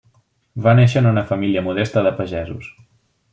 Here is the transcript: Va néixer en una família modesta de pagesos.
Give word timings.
Va 0.67 0.71
néixer 0.79 1.03
en 1.03 1.09
una 1.09 1.25
família 1.33 1.63
modesta 1.67 2.03
de 2.09 2.15
pagesos. 2.23 2.73